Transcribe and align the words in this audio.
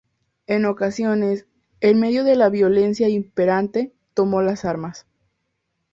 En 0.47 0.65
ocasiones, 0.65 1.45
en 1.79 1.99
medio 1.99 2.23
de 2.23 2.35
la 2.35 2.49
violencia 2.49 3.07
imperante, 3.07 3.93
tomó 4.15 4.41
las 4.41 4.65
armas. 4.65 5.05